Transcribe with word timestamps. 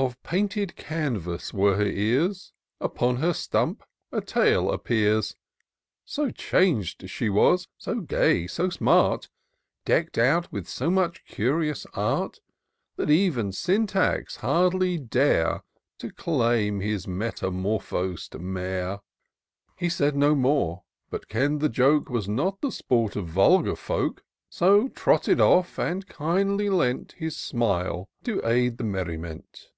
Of 0.00 0.22
painted 0.22 0.76
canvass 0.76 1.52
were 1.52 1.74
her 1.76 1.82
ears; 1.84 2.52
Upon 2.80 3.16
her 3.16 3.32
stump 3.32 3.82
a 4.12 4.20
tail 4.20 4.70
appears; 4.70 5.34
So 6.04 6.30
chang'd 6.30 6.94
she 7.10 7.28
was, 7.28 7.66
so 7.78 7.96
gay, 8.02 8.46
so 8.46 8.70
smart, 8.70 9.28
Deck'd 9.84 10.16
out 10.16 10.52
with 10.52 10.68
so 10.68 10.88
much 10.88 11.24
curious 11.24 11.84
art, 11.94 12.38
That 12.94 13.10
even 13.10 13.50
Syntax 13.50 14.36
hardly 14.36 14.98
dare 14.98 15.64
To 15.98 16.12
claim 16.12 16.78
his 16.78 17.06
metamorphos'd 17.08 18.40
mare. 18.40 19.00
He 19.76 19.88
said 19.88 20.14
no 20.14 20.36
more— 20.36 20.84
^but 21.12 21.26
kemi'd 21.26 21.58
the 21.58 21.68
joke 21.68 22.08
Was 22.08 22.28
not 22.28 22.60
the 22.60 22.70
sport 22.70 23.16
of 23.16 23.26
vulgar 23.26 23.74
folk; 23.74 24.22
So 24.48 24.86
trotted 24.90 25.40
off— 25.40 25.76
and 25.76 26.06
kindly 26.06 26.70
lent 26.70 27.14
His 27.18 27.36
smile 27.36 28.08
to 28.22 28.40
aid 28.48 28.78
the 28.78 28.84
merriment. 28.84 29.70